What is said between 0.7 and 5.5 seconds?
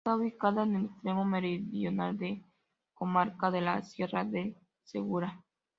el extremo meridional de la comarca de la Sierra del Segura.